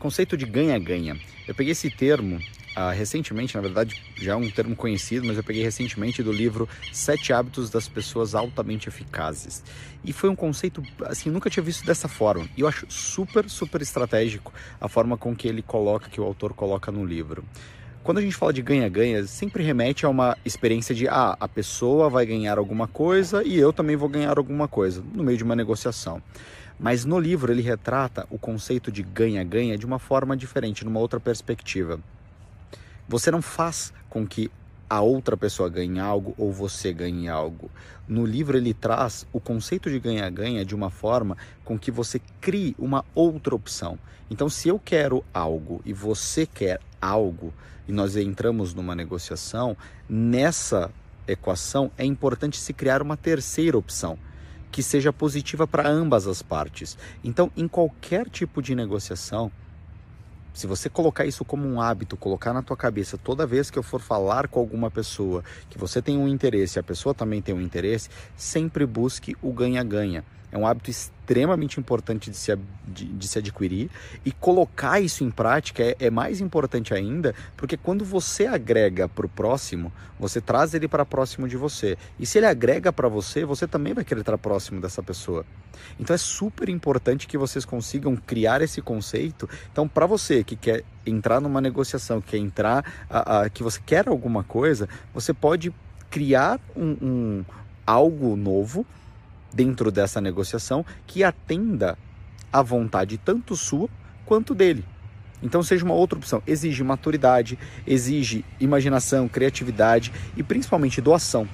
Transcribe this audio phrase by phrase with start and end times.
[0.00, 1.14] Conceito de ganha-ganha.
[1.46, 5.44] Eu peguei esse termo uh, recentemente, na verdade já é um termo conhecido, mas eu
[5.44, 9.62] peguei recentemente do livro Sete Hábitos das Pessoas Altamente Eficazes.
[10.02, 12.48] E foi um conceito, assim, nunca tinha visto dessa forma.
[12.56, 16.54] E eu acho super, super estratégico a forma com que ele coloca, que o autor
[16.54, 17.44] coloca no livro.
[18.02, 22.08] Quando a gente fala de ganha-ganha, sempre remete a uma experiência de ah, a pessoa
[22.08, 25.54] vai ganhar alguma coisa e eu também vou ganhar alguma coisa no meio de uma
[25.54, 26.22] negociação.
[26.80, 31.20] Mas no livro ele retrata o conceito de ganha-ganha de uma forma diferente, numa outra
[31.20, 32.00] perspectiva.
[33.06, 34.50] Você não faz com que
[34.88, 37.70] a outra pessoa ganhe algo ou você ganhe algo.
[38.08, 41.36] No livro ele traz o conceito de ganha-ganha de uma forma
[41.66, 43.98] com que você crie uma outra opção.
[44.30, 47.52] Então, se eu quero algo e você quer algo
[47.86, 49.76] e nós entramos numa negociação,
[50.08, 50.90] nessa
[51.28, 54.18] equação é importante se criar uma terceira opção
[54.70, 56.96] que seja positiva para ambas as partes.
[57.24, 59.50] Então, em qualquer tipo de negociação,
[60.52, 63.82] se você colocar isso como um hábito, colocar na tua cabeça toda vez que eu
[63.82, 67.60] for falar com alguma pessoa que você tem um interesse, a pessoa também tem um
[67.60, 70.24] interesse, sempre busque o ganha-ganha.
[70.52, 72.56] É um hábito extremamente importante de se,
[72.86, 73.88] de, de se adquirir
[74.24, 79.26] e colocar isso em prática é, é mais importante ainda, porque quando você agrega para
[79.26, 81.96] o próximo, você traz ele para próximo de você.
[82.18, 85.44] E se ele agrega para você, você também vai querer estar próximo dessa pessoa.
[85.98, 89.48] Então é super importante que vocês consigam criar esse conceito.
[89.70, 93.80] Então, para você que quer entrar numa negociação, que quer entrar, a, a, que você
[93.84, 95.72] quer alguma coisa, você pode
[96.10, 97.44] criar um, um
[97.86, 98.84] algo novo
[99.52, 101.98] dentro dessa negociação que atenda
[102.52, 103.88] à vontade tanto sua
[104.24, 104.84] quanto dele.
[105.42, 106.42] Então seja uma outra opção.
[106.46, 111.48] Exige maturidade, exige imaginação, criatividade e principalmente doação.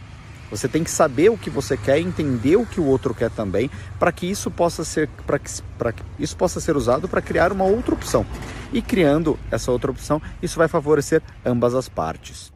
[0.50, 3.68] Você tem que saber o que você quer, entender o que o outro quer também,
[3.98, 5.50] para que isso possa ser para que,
[5.92, 8.24] que isso possa ser usado para criar uma outra opção.
[8.72, 12.52] E criando essa outra opção, isso vai favorecer ambas as partes.